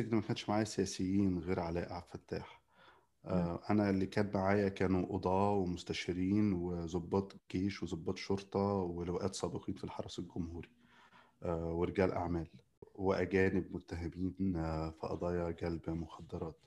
السجن 0.00 0.16
ما 0.16 0.22
كانش 0.22 0.48
معايا 0.48 0.64
سياسيين 0.64 1.38
غير 1.38 1.60
علاء 1.60 1.92
عبد 1.92 2.04
الفتاح. 2.14 2.60
آه، 3.24 3.60
أنا 3.70 3.90
اللي 3.90 4.06
كان 4.06 4.30
معايا 4.34 4.68
كانوا 4.68 5.06
قضاة 5.06 5.50
ومستشارين 5.50 6.52
وضباط 6.52 7.36
جيش 7.52 7.82
وضباط 7.82 8.16
شرطة 8.16 8.60
ولواءات 8.74 9.34
سابقين 9.34 9.74
في 9.74 9.84
الحرس 9.84 10.18
الجمهوري 10.18 10.68
آه، 11.42 11.72
ورجال 11.72 12.12
أعمال 12.12 12.48
وأجانب 12.94 13.74
متهمين 13.74 14.56
آه، 14.56 14.90
في 14.90 15.06
قضايا 15.06 15.50
جلب 15.50 15.90
مخدرات. 15.90 16.58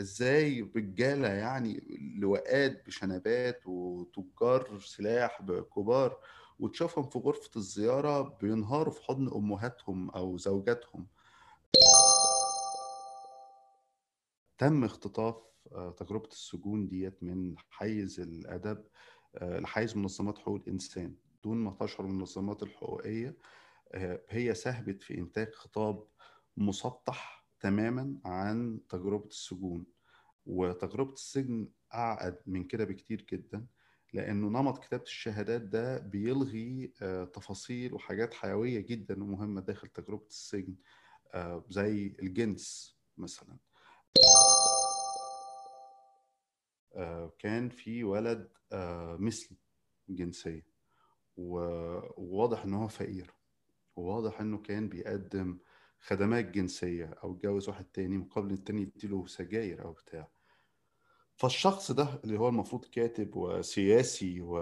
إزاي 0.00 0.70
رجاله 0.76 1.28
يعني 1.28 1.82
لواءات 2.20 2.86
بشنبات 2.86 3.66
وتجار 3.66 4.78
سلاح 4.80 5.42
كبار 5.76 6.18
وتشوفهم 6.58 7.04
في 7.04 7.18
غرفة 7.18 7.50
الزيارة 7.56 8.38
بينهاروا 8.42 8.92
في 8.92 9.02
حضن 9.02 9.28
أمهاتهم 9.34 10.10
أو 10.10 10.36
زوجاتهم؟ 10.38 11.06
تم 14.58 14.84
اختطاف 14.84 15.36
آه، 15.72 15.90
تجربة 15.90 16.28
السجون 16.28 16.88
ديت 16.88 17.22
من 17.22 17.54
حيز 17.70 18.20
الأدب 18.20 18.84
آه، 19.36 19.58
لحيز 19.58 19.96
منظمات 19.96 20.38
حقوق 20.38 20.56
الإنسان. 20.66 21.16
دون 21.44 21.56
ما 21.56 21.76
تشعر 21.80 22.06
المنظمات 22.06 22.62
الحقوقية 22.62 23.36
آه، 23.92 24.22
هي 24.28 24.54
ساهمت 24.54 25.02
في 25.02 25.18
إنتاج 25.18 25.52
خطاب 25.54 26.06
مسطح 26.56 27.46
تماما 27.60 28.18
عن 28.24 28.80
تجربة 28.88 29.26
السجون. 29.26 29.86
وتجربة 30.46 31.12
السجن 31.12 31.68
أعقد 31.94 32.38
من 32.46 32.64
كده 32.64 32.84
بكتير 32.84 33.26
جدا 33.32 33.66
لأنه 34.12 34.48
نمط 34.48 34.78
كتابة 34.84 35.02
الشهادات 35.02 35.62
ده 35.62 35.98
بيلغي 35.98 36.92
تفاصيل 37.34 37.94
وحاجات 37.94 38.34
حيوية 38.34 38.80
جدا 38.80 39.22
ومهمة 39.24 39.60
داخل 39.60 39.88
تجربة 39.88 40.26
السجن 40.26 40.74
زي 41.70 42.16
الجنس 42.22 42.96
مثلا. 43.18 43.58
كان 47.38 47.68
في 47.68 48.04
ولد 48.04 48.48
آه، 48.72 49.16
مثلي 49.20 49.56
جنسيا 50.08 50.62
وواضح 51.36 52.64
إن 52.64 52.74
هو 52.74 52.88
فقير 52.88 53.34
وواضح 53.96 54.40
إنه 54.40 54.58
كان 54.58 54.88
بيقدم 54.88 55.58
خدمات 56.00 56.44
جنسية 56.44 57.06
أو 57.24 57.32
اتجوز 57.32 57.68
واحد 57.68 57.84
تاني 57.84 58.18
مقابل 58.18 58.52
التاني 58.52 58.82
يديله 58.82 59.26
سجاير 59.26 59.84
أو 59.84 59.92
بتاع. 59.92 60.28
فالشخص 61.36 61.92
ده 61.92 62.08
اللي 62.24 62.38
هو 62.38 62.48
المفروض 62.48 62.84
كاتب 62.84 63.36
وسياسي 63.36 64.40
و... 64.40 64.54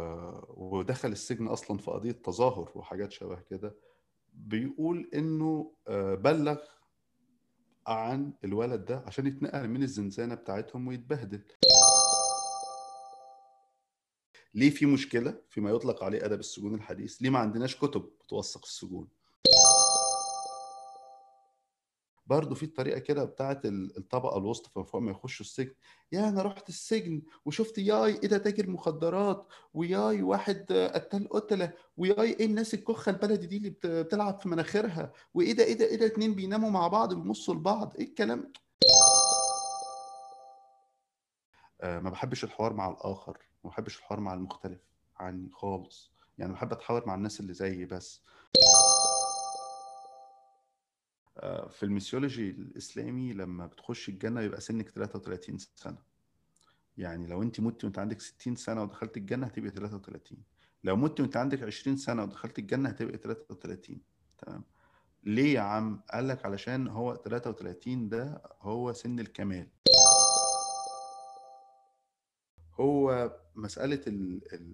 ودخل 0.49 1.09
السجن 1.13 1.47
أصلا 1.47 1.79
في 1.79 1.91
قضية 1.91 2.13
تظاهر 2.13 2.73
وحاجات 2.75 3.13
شبه 3.13 3.41
كده 3.41 3.77
بيقول 4.33 5.11
إنه 5.15 5.73
آه، 5.89 6.15
بلغ 6.15 6.59
عن 7.87 8.33
الولد 8.45 8.85
ده 8.85 9.03
عشان 9.07 9.27
يتنقل 9.27 9.69
من 9.69 9.83
الزنزانة 9.83 10.35
بتاعتهم 10.35 10.89
ويتبهدل. 10.89 11.43
ليه 14.55 14.71
في 14.71 14.87
مشكلة 14.87 15.39
فيما 15.51 15.71
يطلق 15.71 16.05
عليه 16.05 16.25
أدب 16.25 16.41
السجون 16.41 16.75
الحديث؟ 16.75 17.23
ليه 17.23 17.31
ما 17.31 17.39
عندناش 17.39 17.77
كتب 17.77 18.11
بتوثق 18.25 18.65
السجون؟ 18.65 19.09
برضه 22.27 22.55
في 22.55 22.63
الطريقة 22.63 22.99
كده 22.99 23.25
بتاعت 23.25 23.61
الطبقة 23.67 24.39
الوسطى 24.39 24.71
فوق 24.85 24.97
ما 25.01 25.11
يخشوا 25.11 25.47
السجن. 25.47 25.75
يا 26.13 26.29
أنا 26.29 26.43
رحت 26.43 26.69
السجن 26.69 27.23
وشفت 27.45 27.79
ياي 27.79 28.13
إيه 28.15 28.29
ده 28.29 28.39
تاجر 28.39 28.71
مخدرات 28.71 29.47
وياي 29.75 30.23
واحد 30.23 30.73
قتال 30.95 31.29
قتلة 31.29 31.73
وياي 31.97 32.31
إيه 32.33 32.47
الناس 32.47 32.75
الكخة 32.75 33.11
البلدي 33.11 33.47
دي 33.47 33.57
اللي 33.57 33.75
بتلعب 34.03 34.41
في 34.41 34.49
مناخيرها 34.49 35.13
وإيه 35.35 35.53
ده 35.53 35.65
إيه 35.65 35.75
ده 35.79 35.85
إيه 35.85 35.97
ده 35.97 36.07
اتنين 36.07 36.35
بيناموا 36.35 36.71
مع 36.71 36.89
بعض 36.89 37.15
بيبصوا 37.15 37.55
لبعض. 37.55 37.93
إيه 37.99 38.05
الكلام؟ 38.09 38.53
آه 41.81 41.99
ما 42.01 42.11
بحبش 42.11 42.45
الحوار 42.45 42.73
مع 42.73 42.91
الآخر 42.91 43.39
ما 43.65 43.71
بحبش 43.71 43.99
الحوار 43.99 44.21
مع 44.21 44.35
المختلف 44.35 44.81
عني 45.17 45.51
خالص. 45.53 46.13
يعني 46.39 46.53
بحب 46.53 46.73
أتحاور 46.73 47.07
مع 47.07 47.15
الناس 47.15 47.41
اللي 47.41 47.55
زيي 47.55 47.85
بس. 47.85 48.23
في 51.71 51.83
الميسيولوجي 51.83 52.51
الإسلامي 52.51 53.33
لما 53.33 53.67
بتخش 53.67 54.09
الجنة 54.09 54.41
بيبقى 54.41 54.61
سنك 54.61 54.89
33 54.89 55.59
سنة. 55.59 55.99
يعني 56.99 57.27
لو 57.27 57.43
أنت 57.43 57.61
مت 57.61 57.85
وأنت 57.85 57.99
عندك 57.99 58.21
60 58.21 58.57
سنة 58.57 58.83
ودخلت 58.83 59.17
الجنة 59.17 59.47
هتبقى 59.47 59.71
33 59.71 60.39
لو 60.85 60.97
مت 60.97 61.21
وأنت 61.21 61.37
عندك 61.37 61.63
20 61.63 61.97
سنة 61.97 62.23
ودخلت 62.23 62.59
الجنة 62.59 62.89
هتبقى 62.89 63.19
33 63.19 64.01
تمام؟ 64.39 64.65
ليه 65.25 65.55
يا 65.55 65.61
عم؟ 65.61 66.01
قال 66.13 66.29
لك 66.29 66.45
علشان 66.47 66.89
هو 66.89 67.17
33 67.17 68.09
ده 68.09 68.43
هو 68.61 68.93
سن 68.93 69.21
الكمال. 69.21 69.69
هو 72.81 73.33
مسألة 73.55 74.01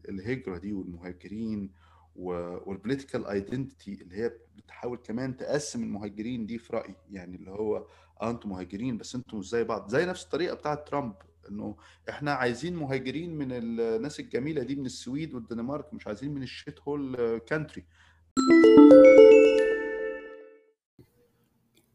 الهجرة 0.08 0.58
دي 0.58 0.72
والمهاجرين 0.72 1.72
وال 2.16 2.36
political 2.36 3.26
identity 3.26 4.02
اللي 4.02 4.16
هي 4.16 4.32
بتحاول 4.56 4.98
كمان 4.98 5.36
تقسم 5.36 5.82
المهاجرين 5.82 6.46
دي 6.46 6.58
في 6.58 6.72
رأيي. 6.76 6.94
يعني 7.10 7.36
اللي 7.36 7.50
هو 7.50 7.86
آه 8.22 8.30
أنتم 8.30 8.48
مهاجرين 8.50 8.98
بس 8.98 9.14
أنتم 9.14 9.38
مش 9.38 9.48
زي 9.48 9.64
بعض. 9.64 9.88
زي 9.90 10.06
نفس 10.06 10.24
الطريقة 10.24 10.54
بتاعة 10.54 10.74
ترامب 10.74 11.14
إنه 11.50 11.76
إحنا 12.08 12.32
عايزين 12.32 12.76
مهاجرين 12.76 13.34
من 13.38 13.48
الناس 13.52 14.20
الجميلة 14.20 14.62
دي 14.62 14.76
من 14.76 14.86
السويد 14.86 15.34
والدنمارك 15.34 15.94
مش 15.94 16.06
عايزين 16.06 16.34
من 16.34 16.42
ال 16.42 16.80
shithole 16.80 17.38
country 17.38 17.84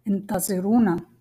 انتظرونا. 0.07 1.16